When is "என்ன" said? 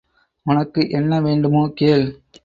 0.89-1.21